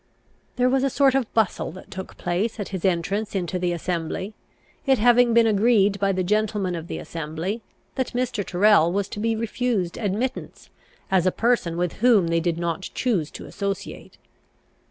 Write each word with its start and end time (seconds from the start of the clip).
There 0.55 0.67
was 0.67 0.83
a 0.83 0.89
sort 0.89 1.13
of 1.13 1.31
bustle 1.35 1.71
that 1.73 1.91
took 1.91 2.17
place 2.17 2.59
at 2.59 2.69
his 2.69 2.83
entrance 2.83 3.35
into 3.35 3.59
the 3.59 3.71
assembly, 3.71 4.33
it 4.83 4.97
having 4.97 5.31
been 5.31 5.45
agreed 5.45 5.99
by 5.99 6.11
the 6.11 6.23
gentlemen 6.23 6.73
of 6.73 6.87
the 6.87 6.97
assembly, 6.97 7.61
that 7.93 8.13
Mr. 8.13 8.43
Tyrrel 8.43 8.91
was 8.91 9.07
to 9.09 9.19
be 9.19 9.35
refused 9.35 9.99
admittance, 9.99 10.71
as 11.11 11.27
a 11.27 11.31
person 11.31 11.77
with 11.77 11.93
whom 12.01 12.29
they 12.29 12.39
did 12.39 12.57
not 12.57 12.89
choose 12.95 13.29
to 13.29 13.45
associate. 13.45 14.17